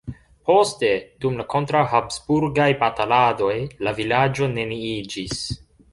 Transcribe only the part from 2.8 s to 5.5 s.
bataladoj la vilaĝo neniiĝis.